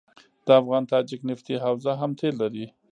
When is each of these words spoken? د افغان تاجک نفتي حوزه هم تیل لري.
د 0.45 0.47
افغان 0.61 0.83
تاجک 0.91 1.21
نفتي 1.29 1.55
حوزه 1.63 1.91
هم 2.01 2.11
تیل 2.19 2.35
لري. 2.41 2.65